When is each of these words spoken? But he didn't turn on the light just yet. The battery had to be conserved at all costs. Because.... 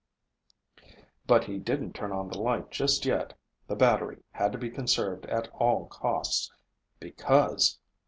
But 1.27 1.43
he 1.43 1.59
didn't 1.59 1.93
turn 1.93 2.11
on 2.11 2.27
the 2.29 2.39
light 2.41 2.71
just 2.71 3.05
yet. 3.05 3.37
The 3.67 3.75
battery 3.75 4.23
had 4.31 4.51
to 4.51 4.57
be 4.57 4.71
conserved 4.71 5.27
at 5.27 5.47
all 5.53 5.85
costs. 5.89 6.51
Because.... 6.99 7.77